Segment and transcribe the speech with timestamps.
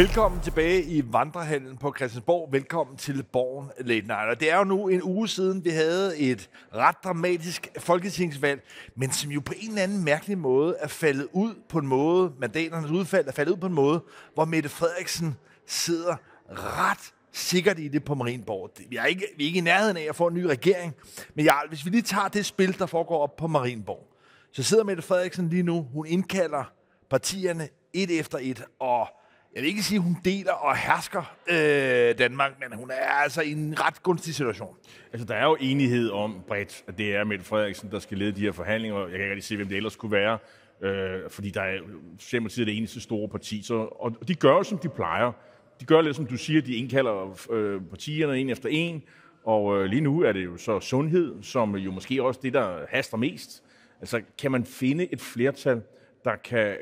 [0.00, 2.52] Velkommen tilbage i Vandrehallen på Christiansborg.
[2.52, 4.28] Velkommen til Borgen Late Night.
[4.28, 8.62] Og det er jo nu en uge siden, vi havde et ret dramatisk folketingsvalg,
[8.96, 12.32] men som jo på en eller anden mærkelig måde er faldet ud på en måde,
[12.38, 14.02] mandaternes udfald er faldet ud på en måde,
[14.34, 15.36] hvor Mette Frederiksen
[15.66, 16.16] sidder
[16.50, 18.70] ret sikkert i det på Marienborg.
[18.88, 20.94] Vi er ikke, vi er ikke i nærheden af at få en ny regering,
[21.34, 24.06] men ja, hvis vi lige tager det spil, der foregår op på Marienborg,
[24.52, 26.64] så sidder Mette Frederiksen lige nu, hun indkalder
[27.10, 29.08] partierne et efter et, og
[29.54, 33.42] jeg vil ikke sige, at hun deler og hersker øh, Danmark, men hun er altså
[33.42, 34.76] i en ret gunstig situation.
[35.12, 38.32] Altså, der er jo enighed om bredt, at det er Mette Frederiksen, der skal lede
[38.32, 38.98] de her forhandlinger.
[38.98, 40.38] Jeg kan ikke rigtig se, hvem det ellers kunne være,
[40.82, 41.78] øh, fordi der er
[42.18, 43.62] Socialdemokratiet det eneste store parti.
[43.62, 45.32] Så, og de gør jo, som de plejer.
[45.80, 49.02] De gør lidt, som du siger, de indkalder øh, partierne en efter en,
[49.44, 52.86] og øh, lige nu er det jo så sundhed, som jo måske også det, der
[52.88, 53.62] haster mest.
[54.00, 55.82] Altså, kan man finde et flertal,
[56.24, 56.76] der kan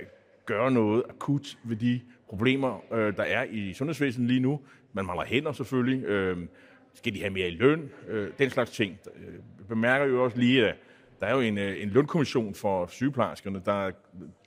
[0.46, 4.60] gøre noget akut ved de problemer, øh, der er i sundhedsvæsenet lige nu.
[4.92, 6.04] Man mangler hænder selvfølgelig.
[6.04, 6.36] Øh,
[6.94, 7.90] skal de have mere i løn?
[8.08, 8.98] Øh, den slags ting.
[9.58, 10.76] Jeg bemærker jo også lige, at
[11.20, 13.90] der er jo en, øh, en lønkommission for sygeplejerskerne, der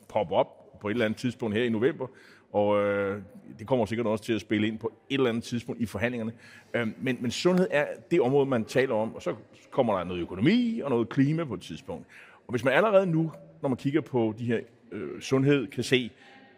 [0.09, 2.07] popper op på et eller andet tidspunkt her i november,
[2.53, 3.21] og øh,
[3.59, 6.33] det kommer sikkert også til at spille ind på et eller andet tidspunkt i forhandlingerne.
[6.73, 9.35] Øh, men, men sundhed er det område, man taler om, og så
[9.71, 12.05] kommer der noget økonomi og noget klima på et tidspunkt.
[12.47, 14.59] Og hvis man allerede nu, når man kigger på de her
[14.91, 16.11] øh, sundhed, kan se,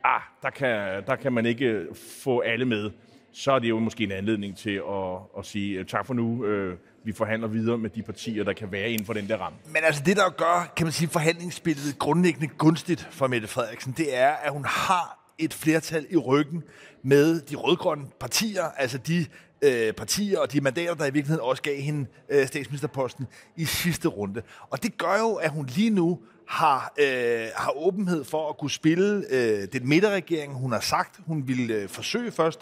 [0.04, 2.92] ah, der kan, der kan man ikke øh, få alle med,
[3.34, 6.46] så er det jo måske en anledning til at, at sige øh, tak for nu.
[6.46, 9.58] Øh, vi forhandler videre med de partier, der kan være inden for den der ramme.
[9.68, 14.18] Men altså det, der gør, kan man sige, forhandlingsspillet grundlæggende gunstigt for Mette Frederiksen, det
[14.18, 16.64] er, at hun har et flertal i ryggen
[17.02, 19.26] med de rødgrønne partier, altså de
[19.64, 24.08] øh, partier og de mandater, der i virkeligheden også gav hende øh, statsministerposten i sidste
[24.08, 24.42] runde.
[24.70, 28.72] Og det gør jo, at hun lige nu har, øh, har åbenhed for at kunne
[28.72, 32.60] spille øh, den midterregering, hun har sagt, hun ville øh, forsøge først,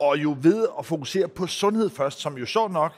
[0.00, 2.92] og jo ved at fokusere på sundhed først, som jo så nok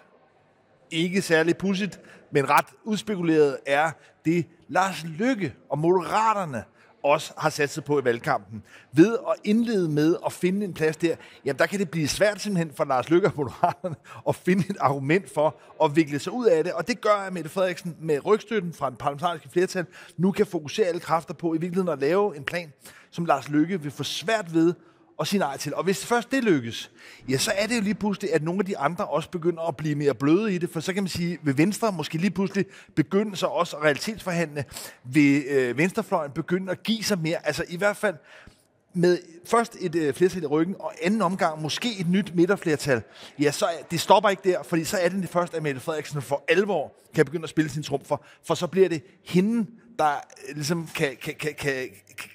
[0.90, 2.00] ikke særlig pudsigt,
[2.30, 3.90] men ret udspekuleret er
[4.24, 6.64] det Lars Lykke og Moderaterne
[7.02, 8.62] også har sat sig på i valgkampen.
[8.92, 12.40] Ved at indlede med at finde en plads der, jamen der kan det blive svært
[12.40, 13.96] simpelthen for Lars Løkke og Moderaterne
[14.28, 16.72] at finde et argument for at vikle sig ud af det.
[16.72, 20.86] Og det gør, at Mette Frederiksen med rygstøtten fra den parlamentariske flertal nu kan fokusere
[20.86, 22.72] alle kræfter på i virkeligheden at lave en plan,
[23.10, 24.74] som Lars Løkke vil få svært ved
[25.20, 25.74] og sige nej til.
[25.74, 26.90] Og hvis først det lykkes,
[27.28, 29.76] ja, så er det jo lige pludselig, at nogle af de andre også begynder at
[29.76, 32.66] blive mere bløde i det, for så kan man sige, vil Venstre måske lige pludselig
[32.94, 34.64] begynde så også at realitetsforhandle,
[35.04, 38.14] vil øh, Venstrefløjen begynde at give sig mere, altså i hvert fald
[38.94, 43.02] med først et øh, flertal i ryggen, og anden omgang måske et nyt midterflertal,
[43.38, 45.80] ja, så er, det stopper ikke der, fordi så er det det første, at Mette
[45.80, 48.16] Frederiksen for alvor kan begynde at spille sin trumfer,
[48.46, 49.66] for så bliver det hende,
[50.00, 50.14] der
[50.48, 51.74] øh, ligesom kan, kan, kan, kan,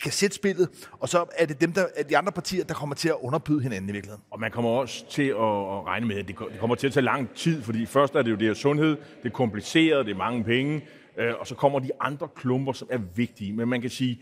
[0.02, 3.10] kan sætte spillet, og så er det dem, der, de andre partier, der kommer til
[3.10, 4.24] at underbyde hinanden i virkeligheden.
[4.32, 7.04] Og man kommer også til at, at regne med, at det kommer til at tage
[7.04, 10.18] lang tid, fordi først er det jo det her sundhed, det er kompliceret, det er
[10.18, 10.82] mange penge,
[11.18, 13.54] øh, og så kommer de andre klumper, som er vigtige.
[13.54, 14.22] Men man kan sige,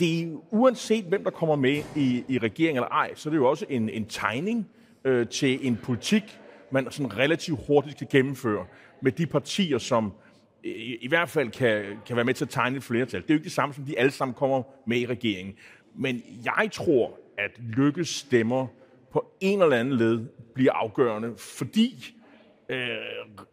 [0.00, 3.38] det er uanset hvem der kommer med i, i regeringen eller ej, så er det
[3.38, 4.68] jo også en, en tegning
[5.04, 6.38] øh, til en politik,
[6.70, 8.66] man sådan relativt hurtigt kan gennemføre
[9.02, 10.12] med de partier, som
[10.66, 13.22] i, i hvert fald kan, kan være med til at tegne et flertal.
[13.22, 15.54] Det er jo ikke det samme, som de alle sammen kommer med i regeringen.
[15.94, 18.66] Men jeg tror, at Lykkes stemmer
[19.12, 22.14] på en eller anden led bliver afgørende, fordi
[22.68, 22.78] øh,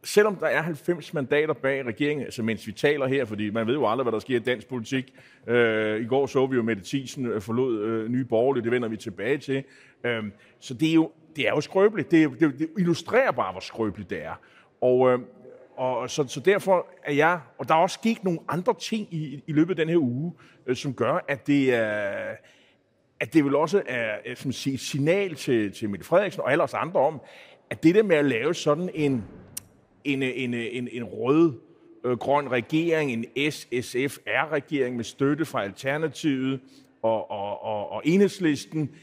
[0.04, 3.74] selvom der er 90 mandater bag regeringen, altså mens vi taler her, fordi man ved
[3.74, 5.14] jo aldrig, hvad der sker i dansk politik.
[5.48, 8.88] Øh, I går så vi jo, Mette Thiesen øh, forlod øh, nye borgerlige, det vender
[8.88, 9.64] vi tilbage til.
[10.04, 10.24] Øh,
[10.60, 12.12] så det er jo, det er jo skrøbeligt.
[12.12, 14.40] Det, det, det illustrerer bare, hvor skrøbeligt det er.
[14.82, 15.20] Og, øh,
[15.78, 19.44] og så, så derfor er jeg, og der er også sket nogle andre ting i,
[19.48, 20.34] i løbet af den her uge,
[20.68, 22.36] øh, som gør, at det er,
[23.20, 26.52] at det vil også er øh, som siger, et signal til, til Mette Frederiksen og
[26.52, 27.22] alle os andre om,
[27.70, 29.24] at det der med at lave sådan en,
[30.04, 31.54] en, en, en, en rød
[32.06, 36.60] øh, grøn regering, en SSFR-regering med støtte fra Alternativet
[37.02, 38.96] og, og, og, og Enhedslisten,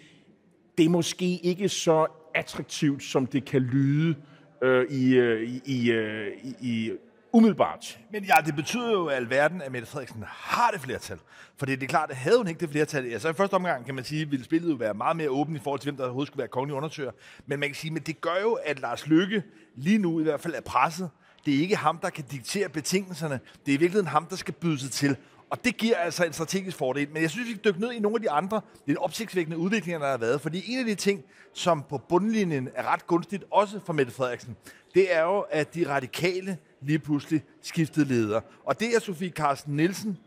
[0.78, 4.14] det er måske ikke så attraktivt, som det kan lyde
[4.62, 6.92] øh, i, øh, i, øh, i, i
[7.32, 7.98] umiddelbart.
[8.12, 11.18] Men ja, det betyder jo, alverden, at Mette Frederiksen har det flertal.
[11.56, 13.86] For det er klart, at havde hun ikke det flertal, ja, så i første omgang,
[13.86, 16.04] kan man sige, ville spillet jo være meget mere åbent i forhold til, hvem der
[16.04, 17.10] overhovedet skulle være kongelig undersøger.
[17.46, 19.42] Men man kan sige, at det gør jo, at Lars Lykke
[19.76, 21.10] lige nu i hvert fald er presset.
[21.46, 23.40] Det er ikke ham, der kan diktere betingelserne.
[23.66, 25.16] Det er i virkeligheden ham, der skal byde sig til.
[25.50, 27.08] Og det giver altså en strategisk fordel.
[27.12, 29.98] Men jeg synes, vi skal dykke ned i nogle af de andre lidt opsigtsvækkende udviklinger,
[29.98, 30.40] der har været.
[30.40, 34.56] Fordi en af de ting, som på bundlinjen er ret gunstigt, også for Mette Frederiksen,
[34.94, 38.40] det er jo, at de radikale lige pludselig skiftede leder.
[38.64, 40.18] Og det er Sofie Carsten Nielsen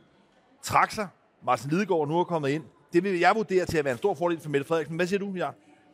[0.64, 1.08] trak sig.
[1.46, 2.64] Martin Lidegaard nu er kommet ind.
[2.94, 4.96] Det vil jeg vurdere til at være en stor fordel for Mette Frederiksen.
[4.96, 5.50] Hvad siger du, ja?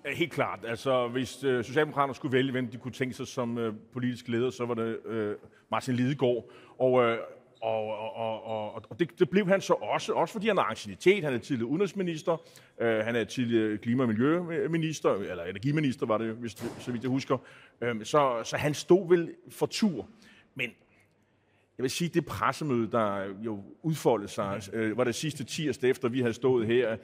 [0.05, 0.59] Helt klart.
[0.67, 4.49] Altså, hvis øh, Socialdemokraterne skulle vælge, hvem de kunne tænke sig som øh, politisk leder,
[4.49, 5.35] så var det øh,
[5.71, 6.45] Martin Lidegaard.
[6.79, 7.17] Og, øh,
[7.61, 10.63] og, og, og, og, og det, det blev han så også, også fordi han har
[10.63, 11.23] ancienitet.
[11.23, 12.37] Han er tidligere udenrigsminister,
[12.79, 17.09] øh, han er tidligere klima- og miljøminister, eller energiminister var det, hvis, så vidt jeg
[17.09, 17.37] husker.
[17.81, 20.07] Øh, så, så han stod vel for tur.
[20.55, 20.69] Men
[21.77, 26.09] jeg vil sige, det pressemøde, der jo udfoldede sig, øh, var det sidste tirsdag efter,
[26.09, 26.97] vi havde stået her,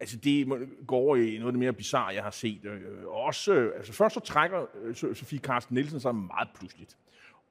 [0.00, 0.46] altså det
[0.86, 2.64] går over i noget af det mere bizarre, jeg har set.
[2.64, 6.96] Øh, også, altså først så trækker øh, Sofie Carsten Nielsen sig meget pludseligt.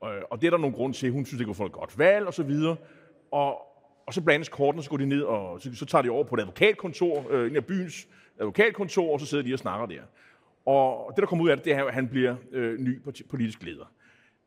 [0.05, 1.11] Øh, og det er der nogle grunde til.
[1.11, 2.75] Hun synes, det kunne få et godt valg og så videre.
[3.31, 3.61] Og,
[4.05, 6.35] og så blandes kortene, så går de ned, og så, så tager de over på
[6.35, 8.07] et advokatkontor, øh, en af byens
[8.39, 10.01] advokatkontor, og så sidder de og snakker der.
[10.65, 13.63] Og det, der kommer ud af det, det er, at han bliver øh, ny politisk
[13.63, 13.91] leder.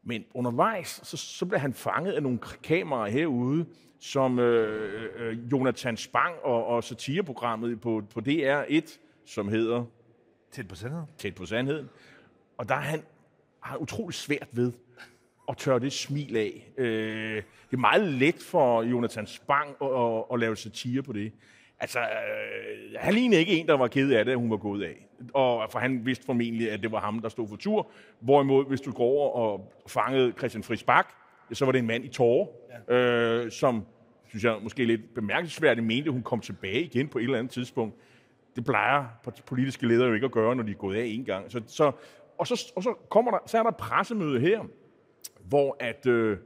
[0.02, 3.66] Men undervejs, så, så bliver han fanget af nogle kameraer herude,
[4.00, 9.84] som øh, øh, Jonathan Spang og, og satireprogrammet på, på DR1, som hedder...
[10.50, 11.06] Tæt på sandheden.
[11.18, 11.88] Tæt på sandheden.
[12.58, 13.02] Og der er han
[13.60, 14.72] har utrolig svært ved
[15.48, 16.72] at tørre det smil af.
[16.78, 17.36] Øh,
[17.70, 21.32] det er meget let for Jonathan Spang at, at, at lave satire på det.
[21.80, 24.84] Altså, øh, han lignede ikke en, der var ked af det, at hun var gået
[24.84, 25.06] af.
[25.34, 27.90] Og for han vidste formentlig, at det var ham, der stod for tur.
[28.20, 31.08] Hvorimod, hvis du går over og fangede Christian Friis Bak,
[31.52, 32.46] så var det en mand i tårer,
[32.88, 32.94] ja.
[32.94, 33.86] øh, som,
[34.28, 37.52] synes jeg, måske lidt bemærkelsesværdigt mente, at hun kom tilbage igen på et eller andet
[37.52, 37.96] tidspunkt.
[38.56, 39.04] Det plejer
[39.46, 41.52] politiske ledere jo ikke at gøre, når de er gået af en gang.
[41.52, 41.92] Så, så,
[42.38, 44.60] og, så, og så, kommer der, så er der pressemøde her,
[45.48, 46.38] hvor at, øh,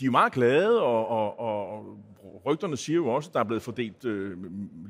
[0.00, 2.00] de er meget glade, og, og, og
[2.46, 4.36] rygterne siger jo også, at der er blevet fordelt øh,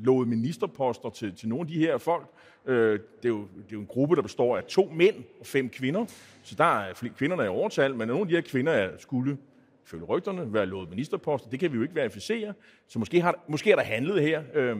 [0.04, 2.26] lovet ministerposter til, til nogle af de her folk.
[2.66, 5.46] Øh, det, er jo, det er jo en gruppe, der består af to mænd og
[5.46, 6.04] fem kvinder,
[6.42, 9.38] så der er flere kvinderne i overtal, men nogle af de her kvinder er, skulle
[9.84, 11.50] følge rygterne, være lovet ministerposter.
[11.50, 12.54] Det kan vi jo ikke verificere,
[12.88, 14.42] så måske, har, måske er der handlet her.
[14.54, 14.76] Øh,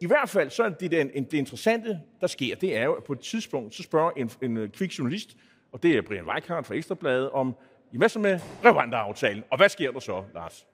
[0.00, 3.04] I hvert fald så er det, det, det interessante, der sker, det er jo, at
[3.04, 5.36] på et tidspunkt, så spørger en, en øh, kvik journalist,
[5.72, 7.54] og det er Brian Weikart fra Ekstrabladet, om,
[7.92, 9.44] hvad så med Rwanda-aftalen?
[9.50, 10.66] Og hvad sker der så, Lars?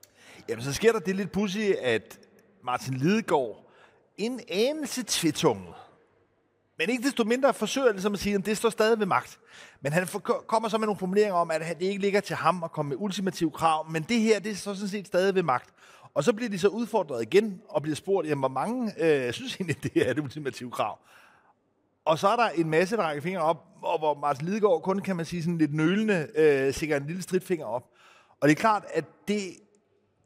[0.48, 2.18] Jamen, så sker der det lidt pussy, at
[2.64, 3.70] Martin Lidegaard
[4.16, 5.74] en anelse tvetunget,
[6.78, 9.38] men ikke desto mindre forsøger ligesom at sige, at det står stadig ved magt.
[9.80, 10.06] Men han
[10.46, 12.96] kommer så med nogle formuleringer om, at det ikke ligger til ham at komme med
[13.00, 15.70] ultimative krav, men det her, det er så sådan set stadig ved magt.
[16.14, 19.56] Og så bliver de så udfordret igen og bliver spurgt, jamen, hvor mange øh, synes
[19.56, 20.98] egentlig, det er det ultimative krav?
[22.08, 24.98] Og så er der en masse, der rækker fingre op, og hvor Martin Lidegaard kun,
[24.98, 27.90] kan man sige, sådan lidt nølende, øh, sikkert en lille stridfinger op.
[28.40, 29.40] Og det er klart, at det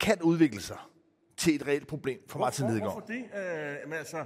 [0.00, 0.76] kan udvikle sig
[1.36, 2.92] til et reelt problem for Hvor, Martin Lidegaard.
[2.92, 3.24] Hvorfor det?
[3.82, 4.24] Øh, men altså,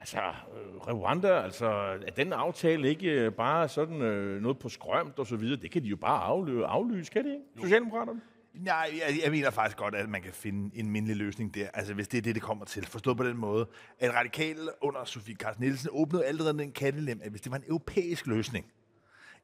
[0.00, 1.66] altså øh, Rwanda, altså,
[2.06, 5.60] er den aftale ikke øh, bare sådan øh, noget på skrømt og så videre?
[5.60, 7.44] Det kan de jo bare afløse, aflyse, kan de ikke?
[7.60, 8.20] Socialdemokraterne?
[8.58, 11.68] Nej, jeg, jeg mener faktisk godt, at man kan finde en mindelig løsning der.
[11.74, 12.86] Altså, hvis det er det, det kommer til.
[12.86, 13.68] Forstået på den måde,
[13.98, 17.64] at radikale under Sofie Carsten Nielsen åbnede allerede en kattelem, at hvis det var en
[17.68, 18.66] europæisk løsning,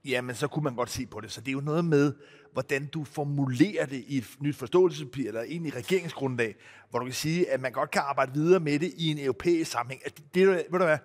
[0.04, 1.32] jamen så kunne man godt se på det.
[1.32, 2.12] Så det er jo noget med,
[2.52, 6.54] hvordan du formulerer det i et nyt forståelsespapir, eller ind i regeringsgrundlag,
[6.90, 9.70] hvor du kan sige, at man godt kan arbejde videre med det i en europæisk
[9.70, 10.02] sammenhæng.
[10.06, 10.98] At det, ved du hvad,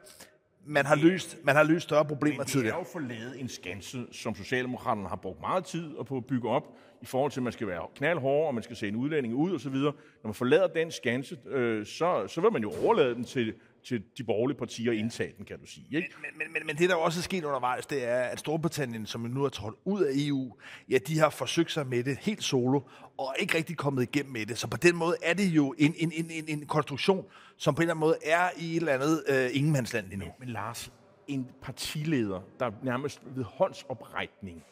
[0.65, 2.77] man har løst, man har løst større problemer tidligere.
[2.77, 6.25] Men det er jo forladet en skanse, som Socialdemokraterne har brugt meget tid på at
[6.25, 6.63] bygge op,
[7.01, 9.55] i forhold til, at man skal være knaldhård, og man skal se en udlænding ud
[9.55, 9.75] osv.
[9.75, 9.93] Når
[10.23, 14.23] man forlader den skanse, øh, så, så vil man jo overlade den til til de
[14.23, 15.85] borgerlige partier indtage den, kan du sige.
[15.91, 16.13] Ikke?
[16.21, 19.21] Men, men, men, men det, der også er sket undervejs, det er, at Storbritannien, som
[19.21, 20.55] nu er trådt ud af EU,
[20.89, 22.81] ja, de har forsøgt sig med det helt solo,
[23.17, 24.57] og ikke rigtig kommet igennem med det.
[24.57, 27.25] Så på den måde er det jo en, en, en, en, en konstruktion,
[27.57, 30.25] som på en eller anden måde er i et eller andet øh, ingenmandsland lige nu.
[30.25, 30.91] Men, men Lars,
[31.27, 34.63] en partileder, der nærmest ved håndsoprækning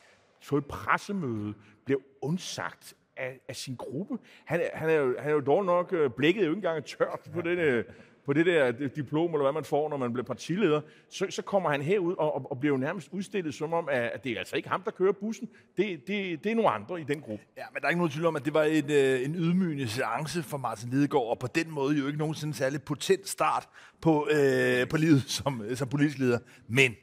[0.42, 1.54] så et pressemøde
[1.88, 4.18] bliver undsagt af, af sin gruppe.
[4.46, 7.20] Han, han, er jo, han er jo dog nok øh, blikket jo ikke engang tørt
[7.34, 7.86] på den, øh,
[8.26, 11.42] på det der øh, diplom, eller hvad man får, når man bliver partileder, så, så
[11.42, 14.40] kommer han herud og, og, og bliver jo nærmest udstillet som om, at det er
[14.40, 15.50] altså ikke ham, der kører bussen.
[15.78, 17.46] Det, det, det er nogle andre i den gruppe.
[17.58, 19.88] Ja, men der er ikke nogen tvivl om, at det var en, øh, en ydmygende
[19.88, 23.70] seance for Martin Lidegaard, og på den måde jo ikke nogensinde særlig potent start
[24.02, 26.40] på, øh, på livet som, som politisk leder.
[26.68, 26.96] Men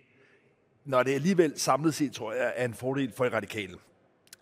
[0.84, 3.74] når det alligevel samlet set, tror jeg, er en fordel for i radikale,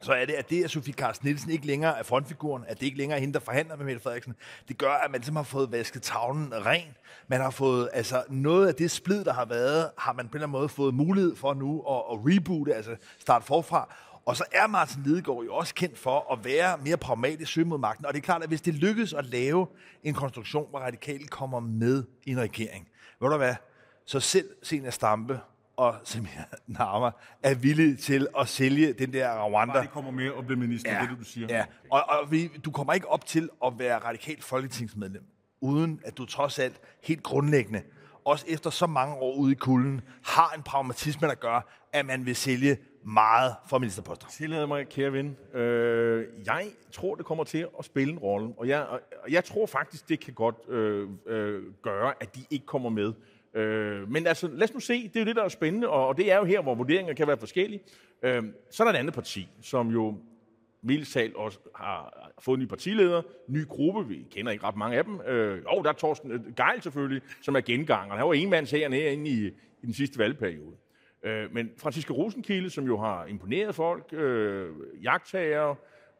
[0.02, 2.86] så er det, at det, at Sofie Carsten Nielsen ikke længere er frontfiguren, at det
[2.86, 4.34] ikke længere er hende, der forhandler med Mette Frederiksen,
[4.68, 6.96] det gør, at man simpelthen har fået vasket tavlen ren.
[7.28, 10.36] Man har fået, altså noget af det splid, der har været, har man på en
[10.36, 13.94] eller anden måde fået mulighed for nu at, at reboote, altså starte forfra.
[14.26, 17.78] Og så er Martin Lidegaard jo også kendt for at være mere pragmatisk søge mod
[17.78, 18.06] magten.
[18.06, 19.66] Og det er klart, at hvis det lykkes at lave
[20.02, 22.88] en konstruktion, hvor radikale kommer med i en regering,
[23.20, 23.54] ved du hvad,
[24.06, 25.40] så selv Senior Stampe
[25.76, 26.28] og Samir
[26.66, 27.10] Narma
[27.42, 29.72] er villig til at sælge den der Rwanda.
[29.74, 31.46] Bare de kommer med og bliver minister, ja, det det, du siger.
[31.50, 35.24] Ja, og, og vi, du kommer ikke op til at være radikalt folketingsmedlem,
[35.60, 37.82] uden at du trods alt helt grundlæggende
[38.24, 42.26] også efter så mange år ude i kulden, har en pragmatisme, der gør, at man
[42.26, 44.26] vil sælge meget for ministerposter.
[44.28, 45.36] Tillad mig, kære ven.
[45.54, 48.86] Øh, jeg tror, det kommer til at spille en rolle, og jeg,
[49.24, 53.12] og jeg tror faktisk, det kan godt øh, øh, gøre, at de ikke kommer med.
[53.54, 55.08] Øh, men altså, lad os nu se.
[55.08, 57.14] Det er jo det, der er spændende, og, og det er jo her, hvor vurderinger
[57.14, 57.82] kan være forskellige.
[58.22, 60.18] Øh, så er der et andet parti, som jo
[61.12, 65.04] talt også har fået en ny partileder, ny gruppe, vi kender ikke ret mange af
[65.04, 65.20] dem.
[65.20, 68.16] Øh, jo, der er Torsten øh, Geil selvfølgelig, som er genganger.
[68.16, 69.46] Han var en herinde i,
[69.82, 70.76] i den sidste valgperiode.
[71.22, 74.70] Øh, men Franziska Rosenkilde, som jo har imponeret folk, øh,
[75.02, 75.74] jagttager,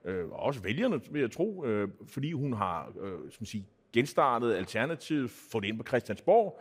[0.04, 4.54] øh, og også vælgerne, vil jeg tro, øh, fordi hun har øh, som sige, genstartet
[4.54, 6.60] Alternativet, fået det ind på Christiansborg,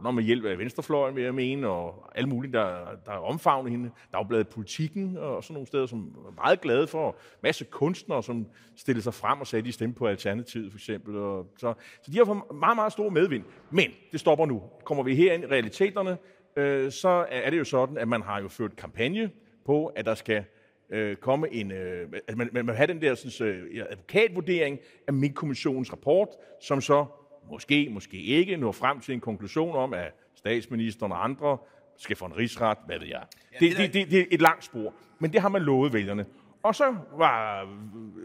[0.00, 2.76] godt nok med hjælp af venstrefløjen, vil jeg mene, og alle mulige, der,
[3.06, 3.90] der omfavner hende.
[4.12, 7.16] Dagbladet Politikken og sådan nogle steder, som er meget glade for.
[7.42, 11.16] Masse kunstnere, som stillede sig frem og sagde, at de stemte på Alternativet, for eksempel.
[11.16, 13.44] Og så, så de har fået meget, meget stor medvind.
[13.70, 14.62] Men det stopper nu.
[14.84, 16.18] Kommer vi her ind i realiteterne,
[16.56, 19.30] øh, så er det jo sådan, at man har jo ført kampagne
[19.66, 20.44] på, at der skal
[20.90, 25.12] øh, komme en, øh, at man, man, man have den der sådan, øh, advokatvurdering af
[25.12, 26.28] min kommissionens rapport,
[26.60, 27.06] som så
[27.50, 31.58] måske, måske ikke nå frem til en konklusion om, at statsministeren og andre
[31.98, 33.22] skal få en rigsret, hvad ved jeg.
[33.60, 36.26] Det, det, det, det er et langt spor, men det har man lovet vælgerne.
[36.62, 37.68] Og så var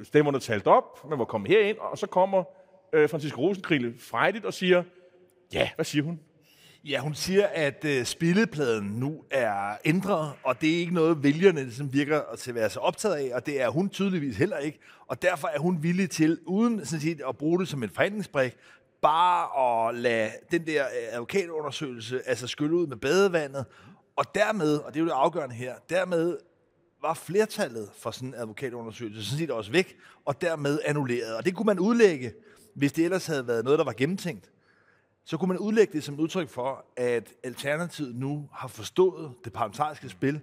[0.04, 2.44] stemmerne talt op, man var kommet herind, og så kommer
[2.94, 4.84] øh, Francisco Rosenkrille frejdigt og siger,
[5.54, 6.20] ja, hvad siger hun?
[6.84, 11.72] Ja, hun siger, at øh, spillepladen nu er ændret, og det er ikke noget, vælgerne
[11.72, 14.80] som virker til at være så optaget af, og det er hun tydeligvis heller ikke.
[15.08, 18.56] Og derfor er hun villig til, uden sådan set, at bruge det som en forhandlingsbrik,
[19.06, 23.66] bare at lade den der øh, advokatundersøgelse altså skylle ud med badevandet,
[24.16, 26.38] og dermed, og det er jo det afgørende her, dermed
[27.02, 31.36] var flertallet for sådan en advokatundersøgelse sådan set også væk, og dermed annulleret.
[31.36, 32.34] Og det kunne man udlægge,
[32.76, 34.52] hvis det ellers havde været noget, der var gennemtænkt.
[35.26, 39.54] Så kunne man udlægge det som et udtryk for, at Alternativet nu har forstået det
[39.54, 40.42] parlamentariske spil,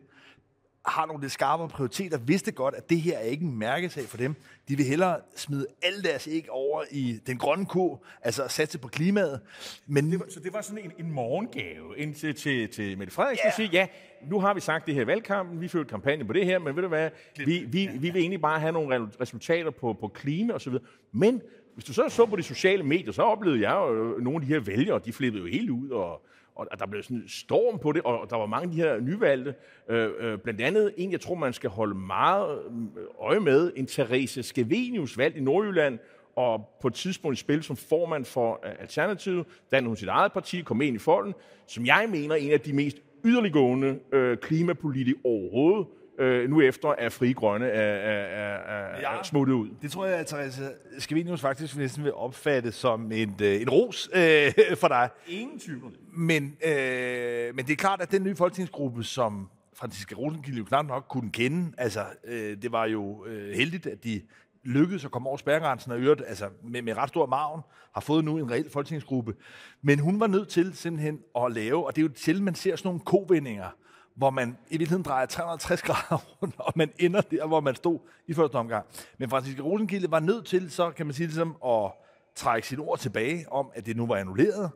[0.86, 4.16] har nogle lidt skarpere prioriteter, vidste godt, at det her er ikke en mærkesag for
[4.16, 4.34] dem.
[4.68, 8.88] De vil hellere smide alle deres æg over i den grønne ko, altså satse på
[8.88, 9.40] klimaet.
[9.86, 13.12] Men det var, så det var sådan en, en morgengave ind til, til, til Mette
[13.12, 13.54] Frederiksen ja.
[13.56, 13.86] sige, ja,
[14.30, 16.82] nu har vi sagt det her valgkampen, vi fører kampagne på det her, men ved
[16.82, 20.74] du hvad, vi, vi, vi vil egentlig bare have nogle resultater på, på klima osv.
[21.12, 21.42] Men
[21.74, 24.46] hvis du så så på de sociale medier, så oplevede jeg jo nogle af de
[24.46, 27.92] her vælgere, de flippede jo helt ud og og der blev sådan en storm på
[27.92, 29.54] det, og der var mange af de her nyvalgte.
[29.88, 32.59] Øh, øh, blandt andet en, jeg tror, man skal holde meget
[32.97, 35.99] øh, øje med, en Therese Skevenius, valgt i Nordjylland,
[36.37, 40.61] og på et tidspunkt spil som formand for øh, Alternativet, dannede hun sit eget parti
[40.61, 41.35] kom ind i folden,
[41.66, 45.87] som jeg mener er en af de mest yderliggående øh, klimapolitikere overhovedet,
[46.19, 49.69] øh, nu efter at Fri Grønne er, er, er, ja, er smuttet ud.
[49.83, 54.11] Det tror jeg, at Therese Skavinius faktisk næsten vil opfatte som en, øh, en ros
[54.14, 55.09] øh, for dig.
[55.26, 60.59] Ingen tvivl men, øh, men det er klart, at den nye folketingsgruppe, som Franziska Rosenkilde
[60.59, 64.23] jo knap nok kunne kende, altså øh, det var jo øh, heldigt, at de
[64.64, 67.61] lykkedes at komme over spærregrænsen og øvrigt, altså med, med ret stor maven,
[67.95, 69.35] har fået nu en reel folketingsgruppe.
[69.83, 72.76] Men hun var nødt til simpelthen at lave, og det er jo til, man ser
[72.76, 73.76] sådan nogle kovendinger,
[74.16, 77.99] hvor man i virkeligheden drejer 360 grader rundt, og man ender der, hvor man stod
[78.26, 78.87] i første omgang.
[79.19, 81.92] Men Franziska Rosenkilde var nødt til, så kan man sige ligesom, at
[82.37, 84.71] trække sit ord tilbage om, at det nu var annulleret.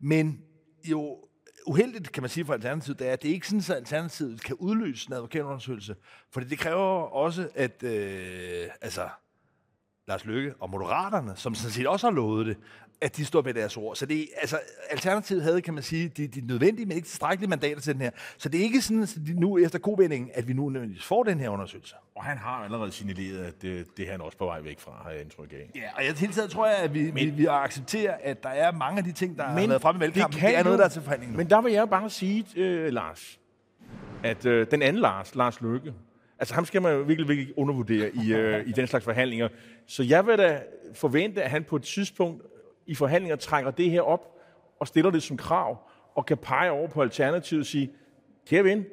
[0.00, 0.42] Men
[0.84, 1.18] jo
[1.66, 4.56] uheldigt, kan man sige for Alternativet, det er, at det ikke sådan, at Alternativet kan
[4.56, 5.96] udløse en advokatundersøgelse.
[6.30, 9.08] For det kræver også, at øh, altså,
[10.08, 12.56] Lars Lykke og Moderaterne, som sådan set også har lovet det,
[13.00, 13.96] at de står ved deres ord.
[13.96, 14.58] Så det, altså,
[14.90, 18.10] Alternativet havde, kan man sige, de, de nødvendige, men ikke tilstrækkelige mandater til den her.
[18.38, 21.22] Så det er ikke sådan, at de nu efter kovendingen, at vi nu nødvendigvis får
[21.22, 21.94] den her undersøgelse.
[22.14, 25.00] Og han har allerede signaleret, at det, det er han også på vej væk fra,
[25.02, 25.70] har jeg indtryk af.
[25.74, 28.48] Ja, og jeg hele tiden tror jeg, at vi, men, vi, vi accepterer, at der
[28.48, 30.40] er mange af de ting, der men, har været fremme i valgkampen.
[30.40, 31.36] Det, det er noget, der er til forhandling nu.
[31.36, 33.40] Men der vil jeg bare sige, øh, Lars,
[34.22, 35.92] at øh, den anden Lars, Lars Løkke,
[36.40, 39.48] Altså ham skal man virkelig, virkelig undervurdere i, øh, i den slags forhandlinger.
[39.86, 40.62] Så jeg vil da
[40.94, 42.42] forvente, at han på et tidspunkt
[42.88, 44.34] i forhandlinger trækker det her op
[44.80, 45.78] og stiller det som krav,
[46.14, 47.90] og kan pege over på alternativet og sige,
[48.46, 48.84] kære ven,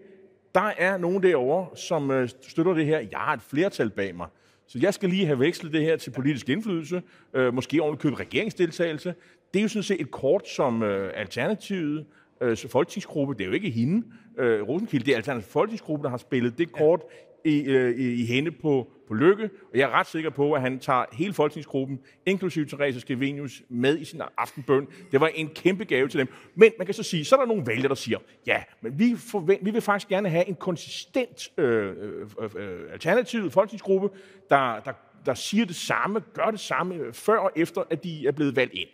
[0.55, 2.99] der er nogen derovre, som øh, støtter det her.
[2.99, 4.27] Jeg har et flertal bag mig.
[4.67, 7.01] Så jeg skal lige have vekslet det her til politisk indflydelse,
[7.33, 9.15] øh, måske købe regeringsdeltagelse.
[9.53, 12.05] Det er jo sådan set et kort, som øh, Alternativet,
[12.41, 16.17] øh, folketingsgruppe, det er jo ikke hende, øh, Rosenkilde, det er Alternativet Folketingsgruppe, der har
[16.17, 17.01] spillet det kort
[17.45, 20.61] i, øh, i, i hende på, på Lykke, og jeg er ret sikker på, at
[20.61, 24.87] han tager hele folketingsgruppen, inklusive Therese Skevenius, med i sin aftenbøn.
[25.11, 26.27] Det var en kæmpe gave til dem.
[26.55, 29.15] Men man kan så sige, så er der nogle vælgere, der siger, ja, men vi,
[29.17, 34.09] forvent, vi vil faktisk gerne have en konsistent øh, øh, øh, øh alternativ folketingsgruppe,
[34.49, 34.91] der, der,
[35.25, 38.55] der siger det samme, gør det samme, øh, før og efter, at de er blevet
[38.55, 38.89] valgt ind.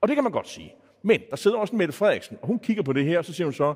[0.00, 0.74] Og det kan man godt sige.
[1.02, 3.32] Men der sidder også en Mette Frederiksen, og hun kigger på det her, og så
[3.32, 3.74] siger hun så,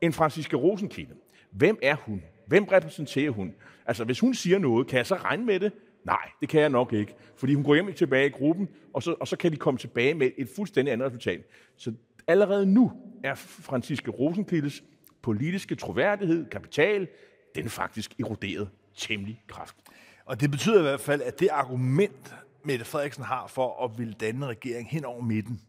[0.00, 1.14] en Franciske Rosenkilde.
[1.50, 2.22] Hvem er hun?
[2.46, 3.54] Hvem repræsenterer hun?
[3.86, 5.72] Altså, hvis hun siger noget, kan jeg så regne med det?
[6.04, 7.14] Nej, det kan jeg nok ikke.
[7.36, 10.14] Fordi hun går hjem tilbage i gruppen, og så, og så kan de komme tilbage
[10.14, 11.40] med et fuldstændig andet resultat.
[11.76, 11.92] Så
[12.26, 12.92] allerede nu
[13.24, 14.84] er Franciske Rosenkildes
[15.22, 17.08] politiske troværdighed, kapital,
[17.54, 19.88] den er faktisk eroderet temmelig kraftigt.
[20.24, 22.34] Og det betyder i hvert fald, at det argument,
[22.64, 25.60] Mette Frederiksen har for at ville danne regering hen over midten,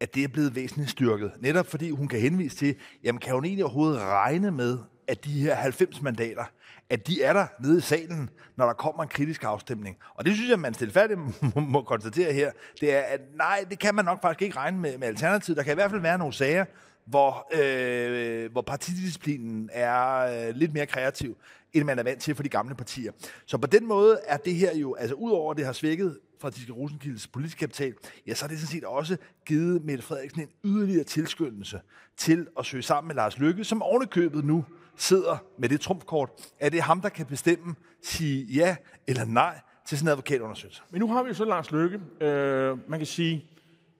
[0.00, 1.32] at det er blevet væsentligt styrket.
[1.40, 5.40] Netop fordi hun kan henvise til, jamen kan hun egentlig overhovedet regne med, at de
[5.40, 6.44] her 90 mandater,
[6.90, 9.96] at de er der nede i salen, når der kommer en kritisk afstemning.
[10.14, 11.20] Og det synes jeg, man stilfærdigt
[11.56, 14.98] må konstatere her, det er, at nej, det kan man nok faktisk ikke regne med,
[14.98, 15.56] med Alternativet.
[15.56, 16.64] Der kan i hvert fald være nogle sager,
[17.04, 20.18] hvor, øh, hvor partidisciplinen er
[20.48, 21.36] øh, lidt mere kreativ,
[21.72, 23.12] end man er vant til for de gamle partier.
[23.46, 26.72] Så på den måde er det her jo, altså udover at det har svækket Franziska
[26.72, 27.94] Rosenkildes politisk kapital,
[28.26, 31.80] ja, så har det sådan set også givet Mette Frederiksen en yderligere tilskyndelse
[32.16, 34.64] til at søge sammen med Lars Lykke, som ovenikøbet nu
[34.96, 36.30] sidder med det trumfkort.
[36.60, 40.82] Er det ham, der kan bestemme, sige ja eller nej til sådan en advokatundersøgelse?
[40.90, 42.00] Men nu har vi jo så Lars Løkke.
[42.20, 43.46] Øh, man kan sige,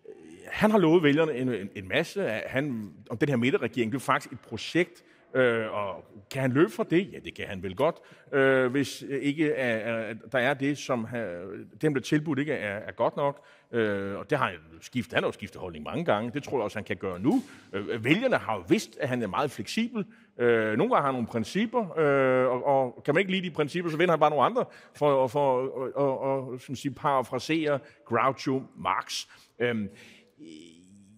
[0.09, 0.15] øh,
[0.53, 2.41] han har lovet vælgerne en, en, en masse.
[2.47, 5.03] Han, om den her midterregering, det er faktisk et projekt,
[5.35, 7.13] Øh, og kan han løbe fra det?
[7.13, 7.97] Ja, det kan han vel godt.
[8.33, 11.43] Øh, hvis ikke er, er, der er det, som har,
[11.83, 13.45] dem, der tilbudt, ikke er, er godt nok.
[13.73, 15.13] Øh, og det har han skiftet.
[15.13, 16.31] Han har jo skiftet holdning mange gange.
[16.31, 17.43] Det tror jeg også, han kan gøre nu.
[17.73, 20.05] Øh, vælgerne har jo vidst, at han er meget fleksibel.
[20.39, 23.55] Øh, nogle gange har han nogle principper, øh, og, og kan man ikke lide de
[23.55, 24.65] principper, så vender han bare nogle andre
[24.95, 25.61] for, for
[25.95, 29.27] og, og, at sige, parafrasere Groucho Marx.
[29.59, 29.89] Øh,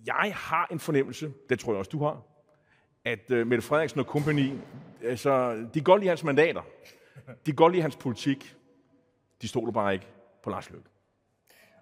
[0.06, 2.25] jeg har en fornemmelse, det tror jeg også, du har,
[3.06, 4.52] at uh, Mette Frederiksen og kompagni,
[5.04, 6.62] altså, de går lige hans mandater.
[7.46, 8.56] De går lige hans politik.
[9.42, 10.06] De stoler bare ikke
[10.44, 10.88] på Lars Løkke.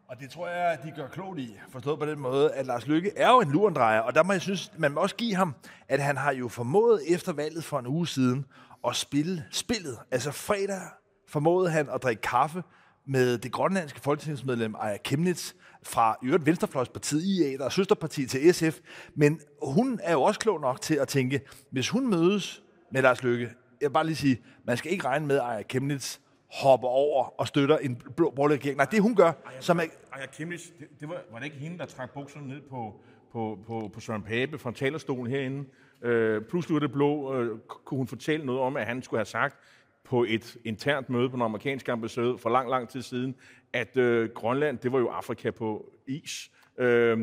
[0.08, 3.12] Og det tror jeg, de gør klogt i, forstået på den måde, at Lars Lykke
[3.16, 5.54] er jo en lurendrejer, og der må jeg synes, man må også give ham,
[5.88, 8.46] at han har jo formået efter valget for en uge siden
[8.87, 9.98] at spille spillet.
[10.10, 10.80] Altså fredag
[11.28, 12.62] formåede han at drikke kaffe
[13.06, 18.54] med det grønlandske folketingsmedlem Aya Kemnitz fra i øvrigt Venstrefløjspartiet IA, der er søsterparti til
[18.54, 18.78] SF.
[19.14, 21.40] Men hun er jo også klog nok til at tænke,
[21.70, 22.62] hvis hun mødes
[22.92, 23.44] med Lars Lykke,
[23.80, 26.18] jeg vil bare lige sige, man skal ikke regne med, at Aya Kemnitz
[26.52, 28.76] hopper over og støtter en blå borgerlig regering.
[28.76, 29.84] Nej, det hun gør, Aya, som er...
[30.12, 33.00] Aya Kemnitz, det, det var, var det ikke hende, der trak bukserne ned på,
[33.32, 35.64] på, på, på Søren Pape fra talerstolen herinde?
[36.02, 39.26] Øh, pludselig var det blå, øh, kunne hun fortælle noget om, at han skulle have
[39.26, 39.56] sagt,
[40.04, 43.34] på et internt møde på den amerikanske ambassade for lang, lang tid siden,
[43.72, 46.50] at øh, Grønland, det var jo Afrika på is.
[46.78, 47.18] Øh,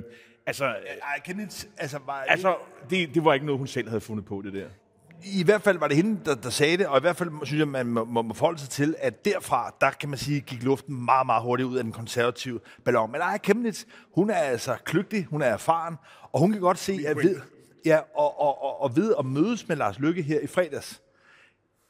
[0.46, 2.56] altså, Ej, kan det, altså, var altså
[2.90, 4.68] det, det var ikke noget, hun selv havde fundet på, det der.
[5.24, 7.60] I hvert fald var det hende, der, der sagde det, og i hvert fald synes
[7.60, 10.64] jeg, man må, må, må forholde sig til, at derfra, der kan man sige, gik
[10.64, 13.12] luften meget, meget hurtigt ud af den konservative ballon.
[13.12, 13.84] Men Aya Kemnitz,
[14.16, 15.96] hun er altså kløgtig, hun er erfaren,
[16.32, 17.40] og hun kan godt se, at ved,
[17.86, 21.02] ja, og, og, og, og ved at mødes med Lars Lykke her i fredags,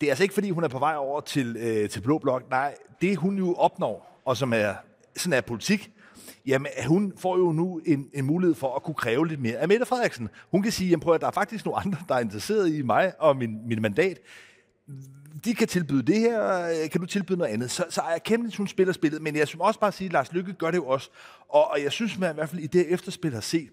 [0.01, 2.49] det er altså ikke, fordi hun er på vej over til, øh, til Blå Blok.
[2.49, 4.73] Nej, det hun jo opnår, og som er
[5.15, 5.91] sådan er politik,
[6.45, 9.67] jamen hun får jo nu en, en mulighed for at kunne kræve lidt mere af
[9.67, 10.29] Mette Frederiksen.
[10.51, 12.81] Hun kan sige, jamen prøv at der er faktisk nogle andre, der er interesseret i
[12.81, 14.19] mig og min, min mandat.
[15.45, 17.71] De kan tilbyde det her, øh, kan du tilbyde noget andet?
[17.71, 20.33] Så, så jeg kæmpe, hun spiller spillet, men jeg synes også bare sige, at Lars
[20.33, 21.09] Lykke gør det jo også.
[21.49, 23.69] Og, og jeg synes, man i hvert fald i det efterspil har set,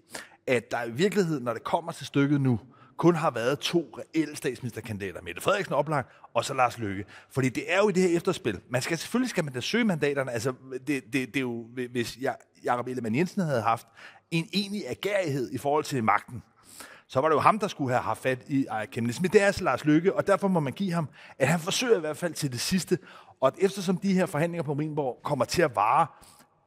[0.47, 2.59] at der i virkeligheden, når det kommer til stykket nu,
[2.99, 7.05] kun har været to reelle statsministerkandidater, Mette Frederiksen oplagt, og så Lars Løkke.
[7.29, 8.59] Fordi det er jo i det her efterspil.
[8.69, 10.31] Man skal, selvfølgelig skal man da søge mandaterne.
[10.31, 12.17] Altså, det, det, det er jo, hvis
[12.63, 13.87] Jakob Ellemann Jensen havde haft
[14.31, 16.43] en enig agerighed i forhold til magten,
[17.07, 19.21] så var det jo ham, der skulle have haft fat i Aya Kemnitz.
[19.21, 21.09] Men det er altså Lars Løkke, og derfor må man give ham,
[21.39, 22.97] at han forsøger i hvert fald til det sidste,
[23.41, 26.07] og at eftersom de her forhandlinger på Marienborg kommer til at vare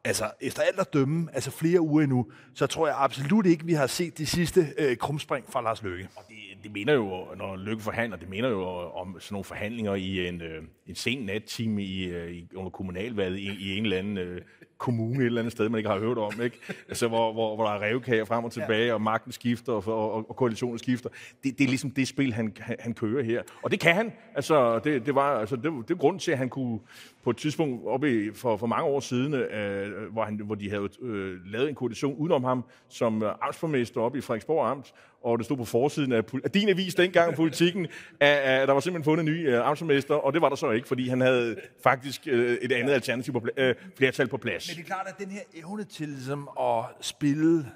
[0.04, 3.72] altså efter alt at dømme, altså flere uger endnu, så tror jeg absolut ikke, vi
[3.72, 6.08] har set de sidste øh, krumspring fra Lars Løkke.
[6.16, 9.94] Og det, det mener jo, når Løkke forhandler, det mener jo om sådan nogle forhandlinger
[9.94, 13.98] i en, øh, en sen nattime i, øh, i, under kommunalvalget i, i en eller
[13.98, 14.40] anden øh,
[14.82, 16.58] kommune et eller andet sted, man ikke har hørt om, ikke?
[16.88, 18.94] Altså, hvor, hvor, hvor der er revkager frem og tilbage, ja.
[18.94, 21.08] og magten skifter, og, og, og koalitionen skifter.
[21.44, 23.42] Det, det er ligesom det spil, han, han, han kører her.
[23.62, 24.12] Og det kan han.
[24.34, 26.78] Altså, det, det var, altså, det, det grund til, at han kunne
[27.22, 30.70] på et tidspunkt oppe i, for, for mange år siden, øh, hvor, han, hvor de
[30.70, 35.38] havde øh, lavet en koalition udenom ham som øh, amtsformester oppe i Frederiksborg Amt, og
[35.38, 37.86] det stod på forsiden af, af din avis dengang, politikken,
[38.20, 38.28] at,
[38.60, 40.88] at der var simpelthen fundet en ny øh, amtsformester, og det var der så ikke,
[40.88, 44.68] fordi han havde faktisk øh, et andet alternativ på, øh, flertal på plads.
[44.68, 47.66] Men det er klart, at den her evne til ligesom, at spille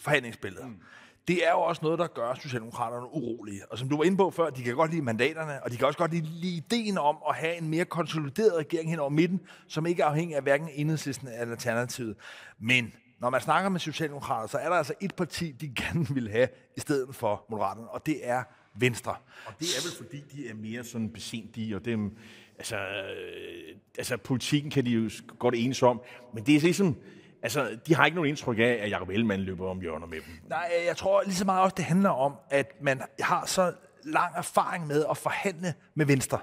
[0.00, 0.76] forhandlingsbilledet, mm.
[1.28, 3.62] det er jo også noget, der gør Socialdemokraterne urolige.
[3.70, 5.86] Og som du var inde på før, de kan godt lide mandaterne, og de kan
[5.86, 9.40] også godt lide, lide ideen om at have en mere konsolideret regering hen over midten,
[9.68, 12.16] som ikke er afhængig af hverken enhedslisten eller alternativet.
[12.58, 16.30] Men når man snakker med Socialdemokrater, så er der altså et parti, de gerne vil
[16.30, 18.42] have i stedet for Moderaterne, og det er
[18.74, 19.14] Venstre.
[19.46, 22.16] Og det er vel fordi, de er mere sådan besindige, og dem,
[22.58, 26.02] altså, øh, altså politikken kan de jo godt enes om,
[26.34, 26.96] men det er ligesom,
[27.42, 30.48] altså, de har ikke nogen indtryk af, at Jacob Ellemann løber om hjørner med dem.
[30.48, 33.72] Nej, jeg tror lige så meget også, det handler om, at man har så
[34.04, 36.38] lang erfaring med at forhandle med Venstre.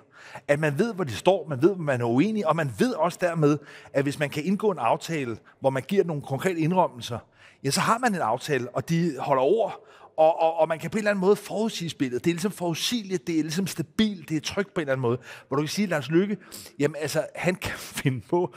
[0.47, 2.93] At man ved, hvor de står, man ved, hvor man er uenig, og man ved
[2.93, 3.57] også dermed,
[3.93, 7.19] at hvis man kan indgå en aftale, hvor man giver nogle konkrete indrømmelser,
[7.63, 10.89] ja, så har man en aftale, og de holder ord, og, og, og man kan
[10.89, 12.25] på en eller anden måde forudsige spillet.
[12.25, 15.01] Det er ligesom forudsigeligt, det er ligesom stabilt, det er trygt på en eller anden
[15.01, 15.17] måde.
[15.47, 16.37] Hvor du kan sige, Lars Lykke,
[16.79, 18.53] jamen altså, han kan finde på,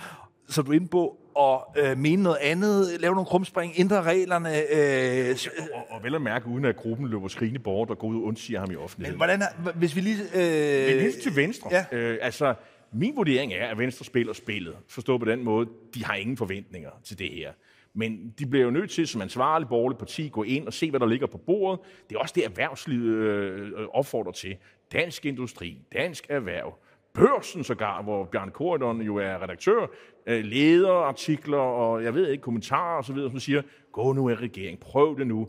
[0.49, 4.51] som du er inde på, og øh, mene noget andet, lave nogle krumspring, ændre reglerne.
[4.75, 5.37] Øh,
[5.75, 8.23] og, og vel at mærke, uden at gruppen løber skrigende bort og går ud og
[8.23, 9.15] undsiger ham i offentligheden.
[9.15, 10.17] Men hvordan er, hvis vi lige...
[10.35, 11.71] Øh, Men helt til venstre.
[11.73, 11.85] Ja.
[11.93, 12.55] Øh, altså,
[12.93, 14.77] min vurdering er, at Venstre spiller spillet.
[14.89, 17.53] Forstå på den måde, de har ingen forventninger til det her.
[17.95, 21.01] Men de bliver jo nødt til, som ansvarlig borgerlig parti, gå ind og se, hvad
[21.01, 21.81] der ligger på bordet.
[22.09, 24.57] Det er også det, erhvervslivet øh, opfordrer til.
[24.93, 26.79] Dansk industri, dansk erhverv,
[27.15, 29.87] Børsen sågar, hvor Bjørn Korydon jo er redaktør,
[30.27, 34.29] øh, leder artikler og jeg ved ikke, kommentarer og så videre, som siger, gå nu
[34.29, 35.49] i regering, prøv det nu.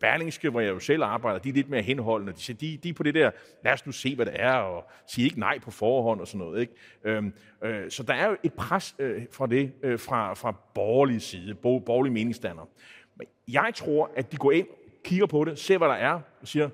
[0.00, 2.32] Berlingske, hvor jeg jo selv arbejder, de er lidt mere henholdende.
[2.32, 3.30] De, siger, de, de er på det der,
[3.64, 6.46] lad os nu se, hvad det er, og sige ikke nej på forhånd og sådan
[6.46, 6.60] noget.
[6.60, 6.72] Ikke?
[7.04, 7.32] Øhm,
[7.64, 11.54] øh, så der er jo et pres øh, fra det, øh, fra, fra borgerlig side,
[11.54, 12.68] borgerlige meningsstander.
[13.16, 14.66] Men jeg tror, at de går ind,
[15.04, 16.68] kigger på det, ser, hvad der er, og siger,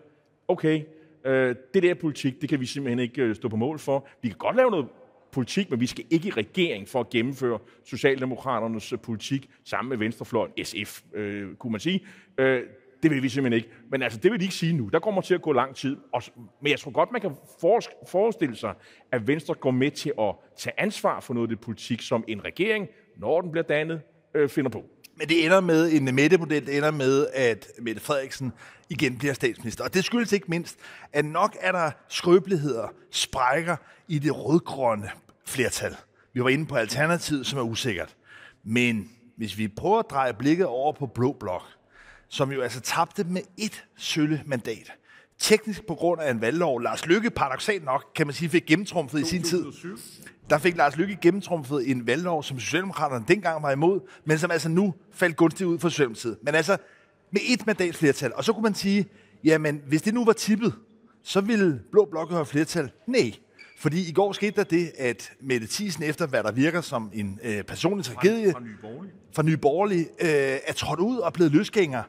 [0.48, 0.82] okay,
[1.26, 4.08] Øh, det der politik, det kan vi simpelthen ikke øh, stå på mål for.
[4.22, 4.86] Vi kan godt lave noget
[5.36, 9.98] politik, men vi skal ikke i regering for at gennemføre Socialdemokraternes øh, politik sammen med
[9.98, 12.06] Venstrefløjen, SF, øh, kunne man sige.
[12.38, 12.62] Øh,
[13.02, 13.68] det vil vi simpelthen ikke.
[13.90, 14.88] Men altså, det vil de ikke sige nu.
[14.88, 15.96] Der kommer til at gå lang tid.
[16.12, 16.22] Og,
[16.62, 17.30] men jeg tror godt, man kan
[18.06, 18.74] forestille sig,
[19.12, 22.44] at Venstre går med til at tage ansvar for noget af det politik, som en
[22.44, 24.00] regering, når den bliver dannet,
[24.34, 24.84] øh, finder på.
[25.16, 28.52] Men det ender med en Mette-model, det ender med, at Mette Frederiksen
[28.90, 29.84] igen bliver statsminister.
[29.84, 30.78] Og det skyldes ikke mindst,
[31.12, 33.76] at nok er der skrøbeligheder, sprækker
[34.08, 35.10] i det rødgrønne
[35.46, 35.96] flertal.
[36.32, 38.16] Vi var inde på alternativet, som er usikkert.
[38.64, 41.62] Men hvis vi prøver at dreje blikket over på Blå Blok,
[42.28, 44.92] som jo altså tabte med et sølle mandat,
[45.38, 49.20] teknisk på grund af en valglov, Lars Lykke paradoxalt nok, kan man sige, fik gennemtrumfet
[49.20, 49.64] i sin tid.
[50.50, 54.68] Der fik Lars Lykke gennemtrumfet en valglov, som Socialdemokraterne dengang var imod, men som altså
[54.68, 56.38] nu faldt gunstigt ud for Socialdemokratiet.
[56.42, 56.76] Men altså
[57.30, 58.34] med et mandat flertal.
[58.34, 59.06] Og så kunne man sige,
[59.44, 60.74] jamen hvis det nu var tippet,
[61.22, 62.90] så ville Blå Blok have flertal.
[63.06, 63.32] Nej,
[63.78, 67.40] fordi i går skete der det, at Mette Thiesen, efter hvad der virker som en
[67.42, 71.52] øh, personlig tragedie, fra, Nye Borgerlige, fra Nye Borgerlige øh, er trådt ud og blevet
[71.52, 72.02] løsgænger.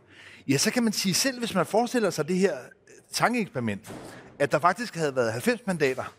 [0.48, 2.58] Ja, så kan man sige, selv hvis man forestiller sig det her
[3.12, 3.94] tankeeksperiment,
[4.40, 6.14] at der faktisk havde været 90 mandater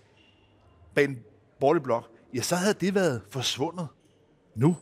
[0.94, 1.18] bag en
[1.60, 3.88] borgerlig blok, ja, så havde det været forsvundet
[4.54, 4.76] nu.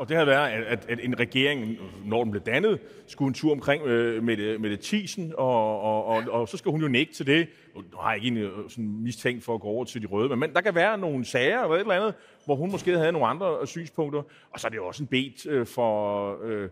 [0.00, 3.52] Og det havde været, at, at en regering, når den blev dannet, skulle en tur
[3.52, 7.14] omkring øh, med, med det tisen, og, og, og, og så skal hun jo nægte
[7.14, 7.48] til det.
[7.74, 10.36] Nu har jeg ikke en øh, sådan mistænkt for at gå over til de røde,
[10.36, 13.26] men der kan være nogle sager eller et eller andet, hvor hun måske havde nogle
[13.26, 14.22] andre synspunkter.
[14.50, 16.68] Og så er det jo også en bet øh, for øh,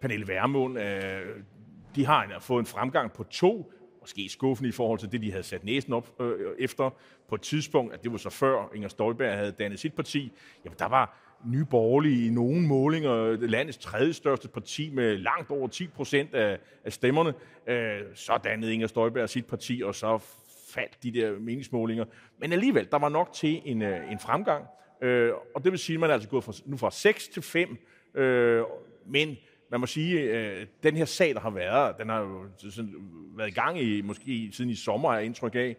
[0.00, 0.78] Pernille Værmund.
[0.78, 1.20] Øh,
[1.96, 5.44] de har fået en fremgang på to måske skuffende i forhold til det, de havde
[5.44, 6.90] sat næsen op øh, efter
[7.28, 10.32] på et tidspunkt, at det var så før Inger Støjberg havde dannet sit parti.
[10.64, 15.68] Jamen, der var nye borgerlige i nogle målinger, landets tredje største parti med langt over
[15.68, 17.34] 10 procent af, af stemmerne.
[17.66, 20.18] Øh, så dannede Inger Støjberg sit parti, og så
[20.74, 22.04] faldt de der meningsmålinger.
[22.38, 24.64] Men alligevel, der var nok til en, øh, en fremgang.
[25.02, 27.42] Øh, og det vil sige, at man er altså gået fra, nu fra 6 til
[27.42, 27.76] 5.
[28.14, 28.62] Øh,
[29.06, 29.36] men
[29.70, 32.94] man må sige, øh, den her sag, der har været, den har jo sådan
[33.36, 35.76] været i gang i, måske siden i sommer, er jeg indtryk af.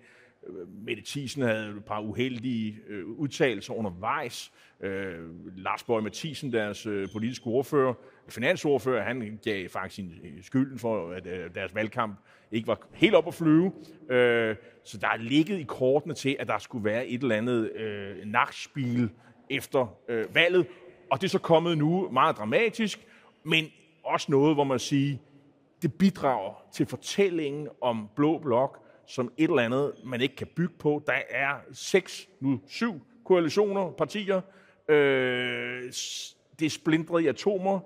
[0.68, 4.52] Mette Thiesen havde et par uheldige øh, udtalelser undervejs.
[4.82, 7.94] Øh, Lars Borg Mathisen, deres øh, politiske ordfører,
[8.30, 12.20] finansordfører, han gav faktisk sin, øh, skylden for, at øh, deres valgkamp
[12.52, 13.72] ikke var helt op at flyve.
[14.10, 17.72] Øh, så der er ligget i kortene til, at der skulle være et eller andet
[17.76, 19.10] øh, nachspiel
[19.50, 20.68] efter øh, valget.
[21.12, 23.08] Og det er så kommet nu meget dramatisk,
[23.44, 23.66] men
[24.04, 25.18] også noget, hvor man siger,
[25.82, 30.74] det bidrager til fortællingen om Blå Blok som et eller andet, man ikke kan bygge
[30.80, 31.04] på.
[31.08, 34.42] Der er seks, nu syv koalitioner, partier.
[34.90, 35.84] Øh,
[36.60, 37.80] det er splindret i atomer,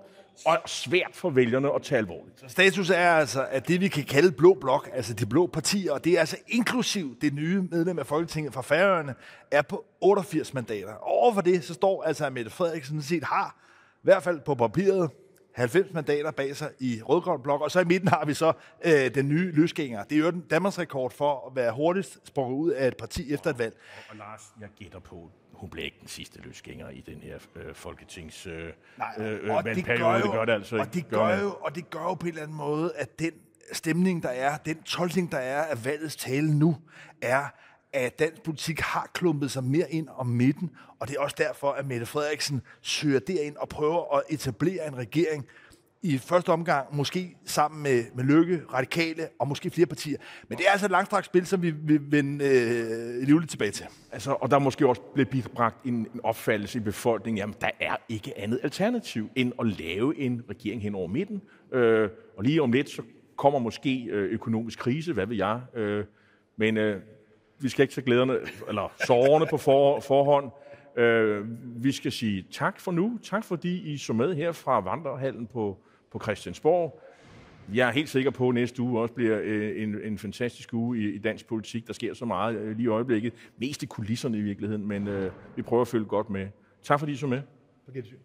[0.46, 2.40] og svært for vælgerne at tage alvorligt.
[2.40, 5.92] Så status er altså, at det vi kan kalde blå blok, altså de blå partier,
[5.92, 9.14] og det er altså inklusiv det nye medlem af Folketinget fra Færøerne,
[9.50, 10.92] er på 88 mandater.
[10.92, 13.56] Og overfor det, så står altså, at Mette Frederiksen set har,
[13.94, 15.10] i hvert fald på papiret,
[15.54, 18.52] 90 mandater bag sig i rødgrøn blok, og så i midten har vi så
[18.84, 20.04] øh, den nye løsgænger.
[20.04, 23.34] Det er jo den Danmarks rekord for at være hurtigst sprunget ud af et parti
[23.34, 23.76] efter et valg.
[23.96, 27.38] Og, og Lars, jeg gætter på, hun bliver ikke den sidste løsgænger i den her
[27.56, 28.52] øh, folketings øh,
[28.98, 29.98] Nej, øh, og det valgperiode.
[30.00, 32.26] gør, jo, det gør det altså og det gør, jo, og det gør jo på
[32.26, 33.32] en eller anden måde, at den
[33.72, 36.76] stemning, der er, den tolkning, der er af valgets tale nu,
[37.22, 37.44] er,
[37.92, 41.70] at dansk politik har klumpet sig mere ind om midten, og det er også derfor,
[41.70, 45.46] at Mette Frederiksen søger derind og prøver at etablere en regering,
[46.02, 50.18] i første omgang måske sammen med, med Lykke, Radikale og måske flere partier.
[50.48, 53.86] Men det er altså et langstrakt spil, som vi vil vende øh, livligt tilbage til.
[54.12, 57.70] Altså, og der er måske også blevet bidragt en, en opfattelse i befolkningen, jamen der
[57.80, 61.42] er ikke andet alternativ end at lave en regering hen over midten.
[61.72, 63.02] Øh, og lige om lidt, så
[63.36, 65.60] kommer måske øh, økonomisk krise, hvad ved jeg.
[65.74, 66.04] Øh,
[66.56, 67.00] men øh,
[67.60, 70.50] vi skal ikke tage glæderne, eller sårene på for, forhånd.
[70.96, 71.46] Øh,
[71.84, 73.18] vi skal sige tak for nu.
[73.22, 75.78] Tak fordi I så med her fra Vandrehallen på,
[76.12, 77.02] på Christiansborg.
[77.74, 80.98] Jeg er helt sikker på, at næste uge også bliver øh, en, en fantastisk uge
[80.98, 81.86] i, i dansk politik.
[81.86, 83.32] Der sker så meget øh, lige i øjeblikket.
[83.58, 86.48] Mest i kulisserne i virkeligheden, men øh, vi prøver at følge godt med.
[86.82, 87.42] Tak fordi I så med.
[87.86, 88.16] På gensyn.